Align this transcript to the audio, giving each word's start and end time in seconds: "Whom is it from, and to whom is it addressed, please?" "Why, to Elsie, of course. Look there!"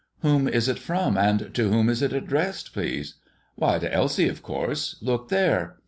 "Whom 0.21 0.47
is 0.47 0.67
it 0.67 0.79
from, 0.79 1.15
and 1.15 1.53
to 1.53 1.69
whom 1.69 1.87
is 1.87 2.01
it 2.01 2.11
addressed, 2.11 2.73
please?" 2.73 3.19
"Why, 3.53 3.77
to 3.77 3.93
Elsie, 3.93 4.27
of 4.29 4.41
course. 4.41 4.95
Look 4.99 5.29
there!" 5.29 5.77